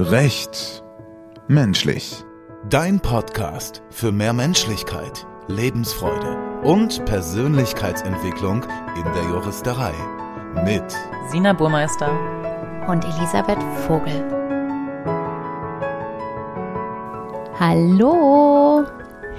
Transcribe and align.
Recht. 0.00 0.84
Menschlich. 1.48 2.22
Dein 2.70 3.00
Podcast 3.00 3.82
für 3.90 4.12
mehr 4.12 4.32
Menschlichkeit, 4.32 5.26
Lebensfreude 5.48 6.36
und 6.62 7.04
Persönlichkeitsentwicklung 7.04 8.62
in 8.94 9.02
der 9.12 9.24
Juristerei. 9.24 9.92
Mit 10.64 10.84
Sina 11.32 11.52
Burmeister 11.52 12.12
und 12.86 13.04
Elisabeth 13.06 13.60
Vogel. 13.88 14.24
Hallo! 17.58 18.86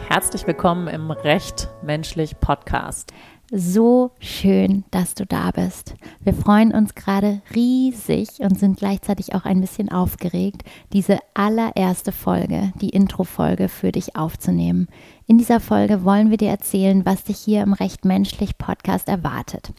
Herzlich 0.10 0.46
willkommen 0.46 0.89
im 0.89 1.10
Recht 1.10 1.70
Menschlich 1.82 2.38
Podcast. 2.41 3.14
So 3.52 4.11
schön, 4.20 4.84
dass 4.91 5.16
du 5.16 5.25
da 5.25 5.49
bist. 5.49 5.95
Wir 6.21 6.36
freuen 6.36 6.71
uns 6.71 6.93
gerade 6.93 7.41
riesig 7.55 8.41
und 8.41 8.59
sind 8.59 8.77
gleichzeitig 8.77 9.34
auch 9.34 9.43
ein 9.43 9.59
bisschen 9.59 9.91
aufgeregt, 9.91 10.61
diese 10.93 11.18
allererste 11.34 12.12
Folge, 12.12 12.72
die 12.80 12.89
Intro-Folge 12.89 13.67
für 13.67 13.91
dich 13.91 14.16
aufzunehmen. 14.16 14.88
In 15.25 15.39
dieser 15.39 15.59
Folge 15.59 16.03
wollen 16.03 16.30
wir 16.30 16.38
dir 16.38 16.49
erzählen, 16.49 17.08
was 17.08 17.23
dich 17.23 17.39
hier 17.39 17.63
im 17.63 17.73
Recht 17.73 18.05
Menschlich 18.05 18.59
Podcast 18.59 19.08
erwartet. 19.08 19.73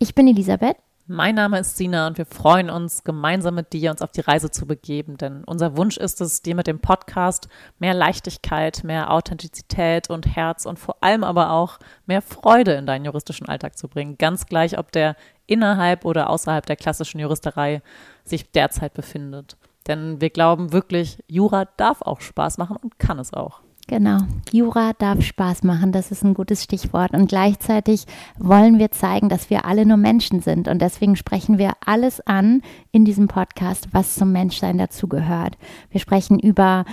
Ich 0.00 0.16
bin 0.16 0.26
Elisabeth 0.26 0.76
mein 1.06 1.34
Name 1.34 1.58
ist 1.58 1.76
Sina 1.76 2.06
und 2.06 2.18
wir 2.18 2.26
freuen 2.26 2.70
uns, 2.70 3.04
gemeinsam 3.04 3.56
mit 3.56 3.72
dir 3.72 3.90
uns 3.90 4.02
auf 4.02 4.12
die 4.12 4.20
Reise 4.20 4.50
zu 4.50 4.66
begeben, 4.66 5.16
denn 5.16 5.42
unser 5.44 5.76
Wunsch 5.76 5.96
ist 5.96 6.20
es, 6.20 6.42
dir 6.42 6.54
mit 6.54 6.66
dem 6.66 6.80
Podcast 6.80 7.48
mehr 7.78 7.94
Leichtigkeit, 7.94 8.84
mehr 8.84 9.10
Authentizität 9.10 10.10
und 10.10 10.26
Herz 10.26 10.64
und 10.64 10.78
vor 10.78 10.96
allem 11.00 11.24
aber 11.24 11.50
auch 11.50 11.78
mehr 12.06 12.22
Freude 12.22 12.72
in 12.74 12.86
deinen 12.86 13.04
juristischen 13.04 13.48
Alltag 13.48 13.76
zu 13.76 13.88
bringen. 13.88 14.16
Ganz 14.16 14.46
gleich, 14.46 14.78
ob 14.78 14.92
der 14.92 15.16
innerhalb 15.46 16.04
oder 16.04 16.30
außerhalb 16.30 16.64
der 16.66 16.76
klassischen 16.76 17.18
Juristerei 17.18 17.82
sich 18.24 18.50
derzeit 18.52 18.94
befindet. 18.94 19.56
Denn 19.88 20.20
wir 20.20 20.30
glauben 20.30 20.72
wirklich, 20.72 21.22
Jura 21.26 21.66
darf 21.76 22.02
auch 22.02 22.20
Spaß 22.20 22.58
machen 22.58 22.76
und 22.76 22.98
kann 22.98 23.18
es 23.18 23.34
auch. 23.34 23.60
Genau, 23.88 24.18
Jura 24.52 24.92
darf 24.96 25.22
Spaß 25.22 25.64
machen, 25.64 25.92
das 25.92 26.10
ist 26.12 26.24
ein 26.24 26.34
gutes 26.34 26.62
Stichwort. 26.62 27.12
Und 27.12 27.28
gleichzeitig 27.28 28.06
wollen 28.38 28.78
wir 28.78 28.90
zeigen, 28.90 29.28
dass 29.28 29.50
wir 29.50 29.64
alle 29.64 29.84
nur 29.84 29.96
Menschen 29.96 30.40
sind. 30.40 30.68
Und 30.68 30.80
deswegen 30.80 31.16
sprechen 31.16 31.58
wir 31.58 31.72
alles 31.84 32.20
an 32.26 32.62
in 32.92 33.04
diesem 33.04 33.28
Podcast, 33.28 33.88
was 33.92 34.14
zum 34.14 34.32
Menschsein 34.32 34.78
dazugehört. 34.78 35.58
Wir 35.90 36.00
sprechen 36.00 36.38
über 36.38 36.84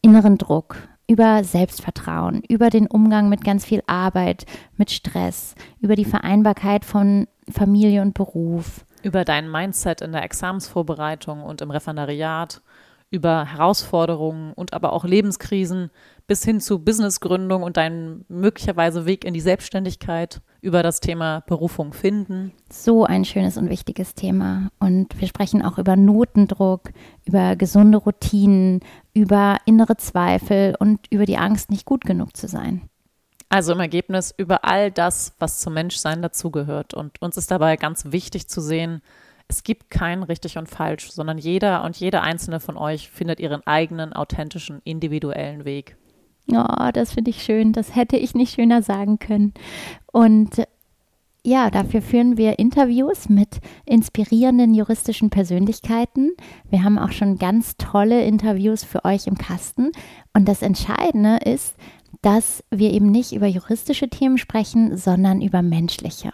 inneren 0.00 0.38
Druck, 0.38 0.88
über 1.06 1.44
Selbstvertrauen, 1.44 2.42
über 2.48 2.70
den 2.70 2.86
Umgang 2.86 3.28
mit 3.28 3.44
ganz 3.44 3.64
viel 3.64 3.82
Arbeit, 3.86 4.46
mit 4.76 4.90
Stress, 4.90 5.54
über 5.80 5.96
die 5.96 6.04
Vereinbarkeit 6.04 6.84
von 6.84 7.26
Familie 7.50 8.02
und 8.02 8.14
Beruf. 8.14 8.84
Über 9.02 9.24
dein 9.24 9.50
Mindset 9.50 10.00
in 10.00 10.12
der 10.12 10.24
Examensvorbereitung 10.24 11.42
und 11.42 11.60
im 11.60 11.70
Referendariat, 11.70 12.62
über 13.10 13.46
Herausforderungen 13.46 14.52
und 14.52 14.72
aber 14.74 14.92
auch 14.92 15.04
Lebenskrisen 15.04 15.90
bis 16.26 16.44
hin 16.44 16.60
zu 16.60 16.78
Businessgründung 16.78 17.62
und 17.62 17.78
deinen 17.78 18.24
möglicherweise 18.28 19.06
Weg 19.06 19.24
in 19.24 19.32
die 19.32 19.40
Selbstständigkeit 19.40 20.42
über 20.60 20.82
das 20.82 21.00
Thema 21.00 21.40
Berufung 21.46 21.92
finden. 21.92 22.52
So 22.70 23.04
ein 23.04 23.24
schönes 23.24 23.56
und 23.56 23.70
wichtiges 23.70 24.14
Thema. 24.14 24.68
Und 24.78 25.18
wir 25.18 25.26
sprechen 25.28 25.62
auch 25.62 25.78
über 25.78 25.96
Notendruck, 25.96 26.90
über 27.24 27.56
gesunde 27.56 27.98
Routinen, 27.98 28.80
über 29.14 29.56
innere 29.64 29.96
Zweifel 29.96 30.74
und 30.78 31.00
über 31.10 31.24
die 31.24 31.38
Angst, 31.38 31.70
nicht 31.70 31.86
gut 31.86 32.04
genug 32.04 32.36
zu 32.36 32.46
sein. 32.46 32.82
Also 33.48 33.72
im 33.72 33.80
Ergebnis 33.80 34.34
über 34.36 34.64
all 34.64 34.90
das, 34.90 35.32
was 35.38 35.60
zum 35.60 35.72
Menschsein 35.72 36.20
dazugehört. 36.20 36.92
Und 36.92 37.22
uns 37.22 37.38
ist 37.38 37.50
dabei 37.50 37.76
ganz 37.76 38.12
wichtig 38.12 38.48
zu 38.48 38.60
sehen, 38.60 39.00
es 39.48 39.62
gibt 39.62 39.90
kein 39.90 40.22
richtig 40.22 40.58
und 40.58 40.68
falsch, 40.68 41.10
sondern 41.10 41.38
jeder 41.38 41.82
und 41.84 41.96
jede 41.96 42.20
einzelne 42.20 42.60
von 42.60 42.76
euch 42.76 43.08
findet 43.08 43.40
ihren 43.40 43.66
eigenen, 43.66 44.12
authentischen, 44.12 44.80
individuellen 44.84 45.64
Weg. 45.64 45.96
Oh, 46.52 46.90
das 46.92 47.12
finde 47.12 47.30
ich 47.30 47.42
schön. 47.42 47.72
Das 47.72 47.94
hätte 47.94 48.16
ich 48.16 48.34
nicht 48.34 48.54
schöner 48.54 48.82
sagen 48.82 49.18
können. 49.18 49.52
Und 50.12 50.66
ja, 51.44 51.70
dafür 51.70 52.02
führen 52.02 52.36
wir 52.36 52.58
Interviews 52.58 53.28
mit 53.28 53.60
inspirierenden 53.86 54.74
juristischen 54.74 55.30
Persönlichkeiten. 55.30 56.32
Wir 56.68 56.84
haben 56.84 56.98
auch 56.98 57.12
schon 57.12 57.38
ganz 57.38 57.76
tolle 57.78 58.24
Interviews 58.24 58.84
für 58.84 59.04
euch 59.04 59.26
im 59.26 59.38
Kasten. 59.38 59.92
Und 60.34 60.46
das 60.46 60.62
Entscheidende 60.62 61.38
ist, 61.44 61.76
dass 62.22 62.64
wir 62.70 62.92
eben 62.92 63.10
nicht 63.10 63.32
über 63.32 63.46
juristische 63.46 64.08
Themen 64.08 64.38
sprechen, 64.38 64.96
sondern 64.96 65.40
über 65.40 65.62
menschliche. 65.62 66.30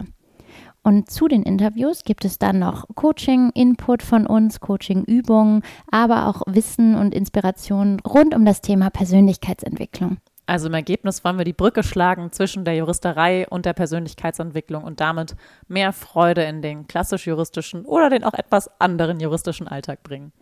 Und 0.85 1.09
zu 1.09 1.27
den 1.27 1.41
Interviews 1.41 2.03
gibt 2.03 2.25
es 2.25 2.37
dann 2.37 2.59
noch 2.59 2.85
Coaching-Input 2.93 4.03
von 4.03 4.27
uns, 4.27 4.59
Coaching-Übungen, 4.59 5.63
aber 5.89 6.27
auch 6.27 6.43
Wissen 6.45 6.93
und 6.93 7.15
Inspiration 7.15 7.99
rund 8.01 8.35
um 8.35 8.45
das 8.45 8.61
Thema 8.61 8.91
Persönlichkeitsentwicklung. 8.91 10.17
Also 10.45 10.67
im 10.67 10.75
Ergebnis 10.75 11.23
wollen 11.23 11.39
wir 11.39 11.43
die 11.43 11.53
Brücke 11.53 11.81
schlagen 11.81 12.31
zwischen 12.31 12.65
der 12.65 12.75
Juristerei 12.75 13.47
und 13.49 13.65
der 13.65 13.73
Persönlichkeitsentwicklung 13.73 14.83
und 14.83 14.99
damit 14.99 15.35
mehr 15.67 15.91
Freude 15.91 16.43
in 16.43 16.61
den 16.61 16.85
klassisch-juristischen 16.85 17.83
oder 17.83 18.11
den 18.11 18.23
auch 18.23 18.35
etwas 18.35 18.69
anderen 18.79 19.19
juristischen 19.19 19.67
Alltag 19.67 20.03
bringen. 20.03 20.33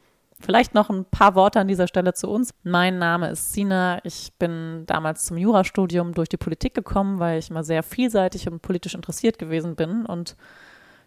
Vielleicht 0.43 0.73
noch 0.73 0.89
ein 0.89 1.05
paar 1.05 1.35
Worte 1.35 1.61
an 1.61 1.69
dieser 1.69 1.87
Stelle 1.87 2.13
zu 2.13 2.29
uns. 2.29 2.53
Mein 2.63 2.99
Name 2.99 3.29
ist 3.29 3.53
Sina. 3.53 4.03
Ich 4.03 4.33
bin 4.37 4.83
damals 4.87 5.23
zum 5.23 5.37
Jurastudium 5.37 6.13
durch 6.13 6.27
die 6.27 6.35
Politik 6.35 6.73
gekommen, 6.73 7.19
weil 7.19 7.39
ich 7.39 7.49
immer 7.49 7.63
sehr 7.63 7.81
vielseitig 7.81 8.49
und 8.49 8.61
politisch 8.61 8.93
interessiert 8.93 9.39
gewesen 9.39 9.77
bin 9.77 10.05
und 10.05 10.35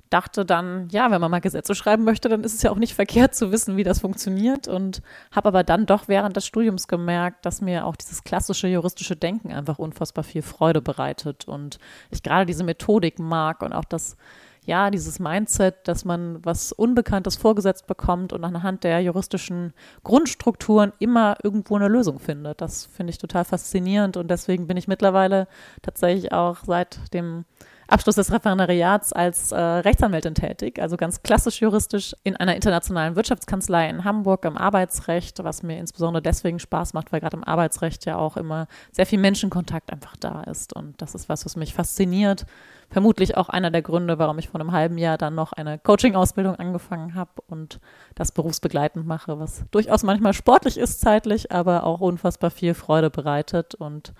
dachte 0.09 0.47
dann, 0.47 0.89
ja, 0.89 1.11
wenn 1.11 1.21
man 1.21 1.31
mal 1.31 1.41
Gesetze 1.41 1.75
schreiben 1.75 2.05
möchte, 2.05 2.31
dann 2.31 2.45
ist 2.45 2.55
es 2.55 2.63
ja 2.63 2.71
auch 2.71 2.79
nicht 2.79 2.95
verkehrt 2.95 3.35
zu 3.35 3.53
wissen, 3.53 3.77
wie 3.77 3.85
das 3.85 4.01
funktioniert 4.01 4.69
und 4.69 5.03
habe 5.33 5.49
aber 5.49 5.65
dann 5.65 5.85
doch 5.85 6.09
während 6.09 6.35
des 6.35 6.47
Studiums 6.47 6.89
gemerkt, 6.89 7.45
dass 7.45 7.61
mir 7.61 7.85
auch 7.85 7.97
dieses 7.97 8.25
klassische 8.25 8.69
juristische 8.69 9.17
Denken 9.17 9.53
einfach 9.53 9.79
unfassbar 9.79 10.25
viel 10.25 10.41
Freude 10.41 10.81
bereitet 10.81 11.47
und 11.47 11.79
ich 12.11 12.23
gerade 12.23 12.47
diese 12.47 12.65
Methodik 12.65 13.19
mag 13.19 13.61
und 13.61 13.75
auch 13.75 13.85
das 13.85 14.17
ja, 14.66 14.91
dieses 14.91 15.21
Mindset, 15.21 15.88
dass 15.88 16.04
man 16.04 16.44
was 16.44 16.72
Unbekanntes 16.72 17.37
vorgesetzt 17.37 17.87
bekommt 17.87 18.32
und 18.32 18.44
anhand 18.44 18.84
der 18.84 19.00
juristischen 19.00 19.72
Grundstrukturen 20.03 20.93
immer 20.99 21.37
irgendwo 21.43 21.77
eine 21.77 21.88
Lösung 21.88 22.19
findet. 22.19 22.60
Das 22.60 22.84
finde 22.84 23.12
ich 23.12 23.19
total 23.19 23.44
faszinierend 23.44 24.16
und 24.16 24.28
deswegen 24.28 24.66
bin 24.66 24.76
ich 24.76 24.88
mittlerweile 24.88 25.47
tatsächlich 25.82 26.32
auch 26.32 26.59
seit 26.65 27.15
dem 27.15 27.44
Abschluss 27.89 28.17
des 28.17 28.33
Referendariats 28.33 29.13
als 29.13 29.53
äh, 29.53 29.59
Rechtsanwältin 29.59 30.35
tätig, 30.35 30.81
also 30.81 30.97
ganz 30.97 31.23
klassisch 31.23 31.61
juristisch 31.61 32.17
in 32.25 32.37
einer 32.37 32.57
internationalen 32.57 33.17
Wirtschaftskanzlei 33.17 33.89
in 33.89 34.05
Hamburg 34.05 34.45
im 34.45 34.57
Arbeitsrecht, 34.57 35.45
was 35.45 35.63
mir 35.63 35.79
insbesondere 35.79 36.23
deswegen 36.23 36.59
Spaß 36.59 36.95
macht, 36.95 37.13
weil 37.13 37.21
gerade 37.21 37.37
im 37.37 37.45
Arbeitsrecht 37.45 38.05
ja 38.05 38.17
auch 38.17 38.37
immer 38.37 38.67
sehr 38.91 39.07
viel 39.07 39.19
Menschenkontakt 39.19 39.93
einfach 39.93 40.17
da 40.17 40.43
ist. 40.43 40.73
Und 40.73 41.01
das 41.01 41.15
ist 41.15 41.29
was, 41.29 41.45
was 41.45 41.57
mich 41.57 41.75
fasziniert. 41.75 42.47
Vermutlich 42.89 43.37
auch 43.37 43.49
einer 43.49 43.71
der 43.71 43.83
Gründe, 43.83 44.19
warum 44.19 44.39
ich 44.39 44.49
vor 44.49 44.61
einem 44.61 44.71
halben 44.71 44.97
Jahr 44.97 45.19
dann 45.19 45.35
noch 45.35 45.53
eine 45.53 45.79
Coaching-Ausbildung 45.79 46.55
angefangen 46.55 47.15
habe 47.15 47.31
und 47.49 47.81
das 48.15 48.31
berufsbegleitend 48.31 49.07
mache, 49.07 49.41
was 49.41 49.65
durchaus 49.73 50.05
manchmal 50.05 50.35
sportlich 50.35 50.79
ist 50.79 51.01
zeitlich, 51.01 51.51
aber 51.51 51.85
auch 51.85 52.01
unfassbar 52.01 52.51
viel 52.51 52.75
Freude 52.75 53.11
bereitet 53.11 53.75
und 53.75 54.13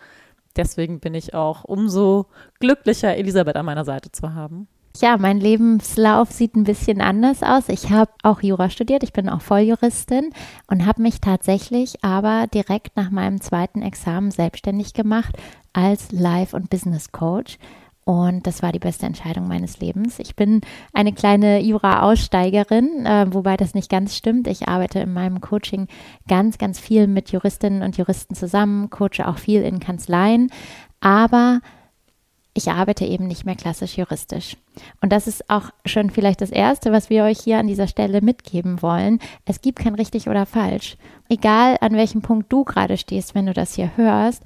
deswegen 0.57 1.01
bin 1.01 1.15
ich 1.15 1.35
auch 1.35 1.65
umso 1.65 2.27
glücklicher, 2.61 3.17
Elisabeth 3.17 3.57
an 3.57 3.67
meiner 3.67 3.85
Seite 3.85 4.11
zu 4.13 4.35
haben. 4.35 4.69
Ja, 5.01 5.19
mein 5.19 5.39
Lebenslauf 5.39 6.33
sieht 6.33 6.57
ein 6.57 6.65
bisschen 6.65 7.03
anders 7.03 7.43
aus. 7.43 7.69
Ich 7.69 7.91
habe 7.91 8.13
auch 8.23 8.41
Jura 8.41 8.71
studiert, 8.71 9.03
ich 9.03 9.13
bin 9.13 9.29
auch 9.29 9.43
Volljuristin 9.43 10.31
und 10.69 10.87
habe 10.87 11.03
mich 11.03 11.21
tatsächlich 11.21 12.03
aber 12.03 12.47
direkt 12.47 12.97
nach 12.97 13.11
meinem 13.11 13.43
zweiten 13.43 13.83
Examen 13.83 14.31
selbstständig 14.31 14.95
gemacht 14.95 15.37
als 15.75 16.13
Life- 16.13 16.57
und 16.57 16.71
Business 16.71 17.13
Coach 17.13 17.59
und 18.07 18.47
das 18.47 18.63
war 18.63 18.71
die 18.71 18.79
beste 18.79 19.05
Entscheidung 19.05 19.49
meines 19.49 19.81
Lebens. 19.81 20.21
Ich 20.21 20.37
bin 20.37 20.61
eine 20.93 21.13
kleine 21.13 21.61
Jura-Aussteigerin, 21.61 23.05
äh, 23.05 23.27
wobei 23.35 23.57
das 23.57 23.75
nicht 23.75 23.91
ganz 23.91 24.17
stimmt. 24.17 24.47
Ich 24.47 24.69
arbeite 24.69 25.01
in 25.01 25.13
meinem 25.13 25.41
Coaching 25.41 25.89
ganz, 26.29 26.57
ganz 26.57 26.79
viel 26.79 27.09
mit 27.09 27.33
Juristinnen 27.33 27.83
und 27.83 27.97
Juristen 27.97 28.37
zusammen, 28.37 28.91
coache 28.91 29.27
auch 29.27 29.39
viel 29.39 29.63
in 29.63 29.81
Kanzleien, 29.81 30.53
aber 31.01 31.61
ich 32.55 32.71
arbeite 32.71 33.05
eben 33.05 33.27
nicht 33.27 33.45
mehr 33.45 33.57
klassisch 33.57 33.99
juristisch. 33.99 34.57
Und 35.01 35.11
das 35.11 35.27
ist 35.27 35.51
auch 35.51 35.71
schon 35.85 36.11
vielleicht 36.11 36.41
das 36.41 36.51
Erste, 36.51 36.93
was 36.93 37.11
wir 37.11 37.25
euch 37.25 37.41
hier 37.41 37.59
an 37.59 37.67
dieser 37.67 37.89
Stelle 37.89 38.21
mitgeben 38.21 38.83
wollen. 38.83 39.19
Es 39.47 39.61
gibt 39.61 39.81
kein 39.81 39.97
richtig 39.97 40.29
oder 40.29 40.47
falsch. 40.47 40.97
Egal 41.29 41.77
an 41.81 41.95
welchem 41.95 42.23
Punkt 42.23 42.53
du 42.53 42.63
gerade 42.63 42.99
stehst, 42.99 43.35
wenn 43.35 43.47
du 43.47 43.53
das 43.53 43.75
hier 43.75 43.97
hörst, 43.97 44.45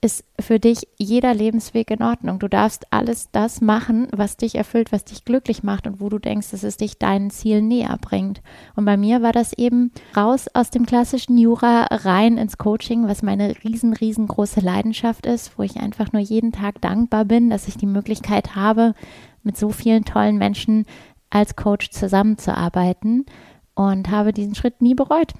ist 0.00 0.24
für 0.38 0.60
dich 0.60 0.86
jeder 0.96 1.34
Lebensweg 1.34 1.90
in 1.90 2.02
Ordnung. 2.02 2.38
Du 2.38 2.48
darfst 2.48 2.86
alles 2.92 3.30
das 3.32 3.60
machen, 3.60 4.06
was 4.12 4.36
dich 4.36 4.54
erfüllt, 4.54 4.92
was 4.92 5.04
dich 5.04 5.24
glücklich 5.24 5.62
macht 5.62 5.86
und 5.86 6.00
wo 6.00 6.08
du 6.08 6.18
denkst, 6.18 6.50
dass 6.52 6.62
es 6.62 6.76
dich 6.76 6.98
deinen 6.98 7.30
Zielen 7.30 7.66
näher 7.66 7.98
bringt. 8.00 8.40
Und 8.76 8.84
bei 8.84 8.96
mir 8.96 9.22
war 9.22 9.32
das 9.32 9.52
eben 9.52 9.90
raus 10.16 10.46
aus 10.54 10.70
dem 10.70 10.86
klassischen 10.86 11.36
Jura 11.36 11.86
rein 11.90 12.38
ins 12.38 12.58
Coaching, 12.58 13.08
was 13.08 13.22
meine 13.22 13.54
riesen, 13.64 13.92
riesengroße 13.92 14.60
Leidenschaft 14.60 15.26
ist, 15.26 15.58
wo 15.58 15.62
ich 15.62 15.76
einfach 15.76 16.12
nur 16.12 16.22
jeden 16.22 16.52
Tag 16.52 16.80
dankbar 16.80 17.24
bin, 17.24 17.50
dass 17.50 17.66
ich 17.66 17.76
die 17.76 17.86
Möglichkeit 17.86 18.54
habe, 18.54 18.94
mit 19.42 19.56
so 19.56 19.70
vielen 19.70 20.04
tollen 20.04 20.38
Menschen 20.38 20.86
als 21.30 21.56
Coach 21.56 21.90
zusammenzuarbeiten 21.90 23.26
und 23.74 24.10
habe 24.10 24.32
diesen 24.32 24.54
Schritt 24.54 24.80
nie 24.80 24.94
bereut. 24.94 25.34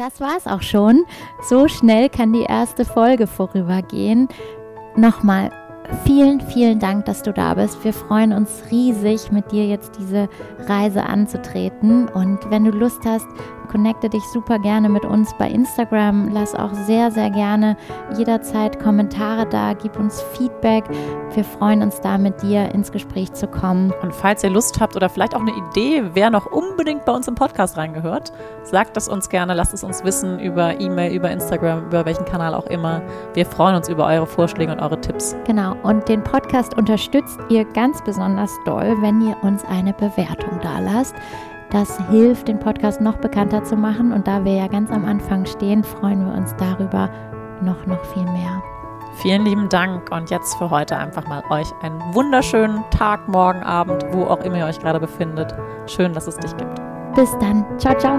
Das 0.00 0.18
war's 0.18 0.46
auch 0.46 0.62
schon. 0.62 1.04
So 1.42 1.68
schnell 1.68 2.08
kann 2.08 2.32
die 2.32 2.44
erste 2.44 2.86
Folge 2.86 3.26
vorübergehen. 3.26 4.28
Nochmal 4.96 5.50
vielen, 6.06 6.40
vielen 6.40 6.78
Dank, 6.78 7.04
dass 7.04 7.22
du 7.22 7.34
da 7.34 7.52
bist. 7.52 7.84
Wir 7.84 7.92
freuen 7.92 8.32
uns 8.32 8.62
riesig, 8.70 9.30
mit 9.30 9.52
dir 9.52 9.66
jetzt 9.66 9.98
diese 9.98 10.30
Reise 10.60 11.02
anzutreten. 11.02 12.08
Und 12.08 12.38
wenn 12.50 12.64
du 12.64 12.70
Lust 12.70 13.04
hast, 13.04 13.26
connecte 13.70 14.08
dich 14.08 14.24
super 14.24 14.58
gerne 14.58 14.88
mit 14.88 15.04
uns 15.04 15.32
bei 15.38 15.48
Instagram. 15.48 16.30
Lass 16.32 16.54
auch 16.54 16.74
sehr, 16.74 17.10
sehr 17.12 17.30
gerne 17.30 17.76
jederzeit 18.16 18.80
Kommentare 18.80 19.46
da. 19.46 19.74
Gib 19.74 19.98
uns 19.98 20.20
Feedback. 20.20 20.84
Wir 21.32 21.44
freuen 21.44 21.82
uns 21.82 22.00
da, 22.00 22.18
mit 22.18 22.42
dir 22.42 22.74
ins 22.74 22.90
Gespräch 22.90 23.32
zu 23.32 23.46
kommen. 23.46 23.92
Und 24.02 24.12
falls 24.12 24.42
ihr 24.42 24.50
Lust 24.50 24.80
habt 24.80 24.96
oder 24.96 25.08
vielleicht 25.08 25.36
auch 25.36 25.40
eine 25.40 25.52
Idee, 25.52 26.02
wer 26.14 26.30
noch 26.30 26.46
unbedingt 26.46 27.04
bei 27.04 27.12
uns 27.12 27.28
im 27.28 27.36
Podcast 27.36 27.76
reingehört, 27.76 28.32
sagt 28.64 28.96
es 28.96 29.06
uns 29.06 29.28
gerne. 29.28 29.54
Lasst 29.54 29.72
es 29.72 29.84
uns 29.84 30.02
wissen 30.02 30.40
über 30.40 30.80
E-Mail, 30.80 31.14
über 31.14 31.30
Instagram, 31.30 31.86
über 31.86 32.04
welchen 32.04 32.24
Kanal 32.24 32.54
auch 32.54 32.66
immer. 32.66 33.02
Wir 33.34 33.46
freuen 33.46 33.76
uns 33.76 33.88
über 33.88 34.06
eure 34.06 34.26
Vorschläge 34.26 34.72
und 34.72 34.80
eure 34.80 35.00
Tipps. 35.00 35.36
Genau. 35.46 35.76
Und 35.84 36.08
den 36.08 36.24
Podcast 36.24 36.76
unterstützt 36.76 37.38
ihr 37.48 37.64
ganz 37.64 38.02
besonders 38.02 38.50
doll, 38.64 38.96
wenn 39.00 39.20
ihr 39.20 39.36
uns 39.42 39.64
eine 39.64 39.92
Bewertung 39.92 40.58
da 40.60 40.80
lasst. 40.80 41.14
Das 41.70 41.98
hilft, 42.08 42.48
den 42.48 42.58
Podcast 42.58 43.00
noch 43.00 43.16
bekannter 43.16 43.62
zu 43.62 43.76
machen. 43.76 44.12
Und 44.12 44.26
da 44.26 44.44
wir 44.44 44.54
ja 44.54 44.66
ganz 44.66 44.90
am 44.90 45.04
Anfang 45.04 45.46
stehen, 45.46 45.84
freuen 45.84 46.26
wir 46.26 46.34
uns 46.34 46.54
darüber 46.56 47.08
noch, 47.62 47.86
noch 47.86 48.04
viel 48.06 48.24
mehr. 48.24 48.62
Vielen 49.22 49.44
lieben 49.44 49.68
Dank 49.68 50.10
und 50.10 50.30
jetzt 50.30 50.56
für 50.56 50.70
heute 50.70 50.96
einfach 50.96 51.26
mal 51.26 51.42
euch 51.50 51.68
einen 51.82 52.00
wunderschönen 52.14 52.82
Tag, 52.90 53.28
Morgen, 53.28 53.62
Abend, 53.62 54.04
wo 54.12 54.24
auch 54.24 54.40
immer 54.44 54.58
ihr 54.58 54.66
euch 54.66 54.78
gerade 54.78 54.98
befindet. 54.98 55.54
Schön, 55.86 56.12
dass 56.12 56.26
es 56.26 56.36
dich 56.36 56.56
gibt. 56.56 56.80
Bis 57.14 57.36
dann. 57.38 57.64
Ciao, 57.78 57.96
ciao. 57.98 58.18